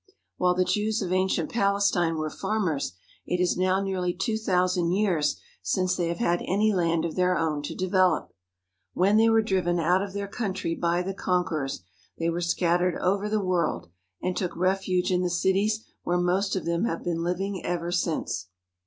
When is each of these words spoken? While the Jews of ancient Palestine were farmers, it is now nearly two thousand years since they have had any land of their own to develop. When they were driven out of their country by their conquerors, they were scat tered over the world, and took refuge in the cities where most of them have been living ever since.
While 0.37 0.55
the 0.55 0.65
Jews 0.65 1.03
of 1.03 1.13
ancient 1.13 1.51
Palestine 1.51 2.15
were 2.17 2.31
farmers, 2.31 2.93
it 3.27 3.39
is 3.39 3.55
now 3.55 3.79
nearly 3.79 4.15
two 4.15 4.35
thousand 4.35 4.93
years 4.93 5.39
since 5.61 5.95
they 5.95 6.07
have 6.07 6.17
had 6.17 6.41
any 6.47 6.73
land 6.73 7.05
of 7.05 7.13
their 7.15 7.37
own 7.37 7.61
to 7.61 7.75
develop. 7.75 8.33
When 8.95 9.17
they 9.17 9.29
were 9.29 9.43
driven 9.43 9.79
out 9.79 10.01
of 10.01 10.13
their 10.13 10.27
country 10.27 10.73
by 10.73 11.03
their 11.03 11.13
conquerors, 11.13 11.83
they 12.17 12.31
were 12.31 12.41
scat 12.41 12.79
tered 12.81 12.97
over 12.99 13.29
the 13.29 13.45
world, 13.45 13.89
and 14.23 14.35
took 14.35 14.57
refuge 14.57 15.11
in 15.11 15.21
the 15.21 15.29
cities 15.29 15.85
where 16.01 16.17
most 16.17 16.55
of 16.55 16.65
them 16.65 16.85
have 16.85 17.03
been 17.03 17.21
living 17.21 17.63
ever 17.63 17.91
since. 17.91 18.47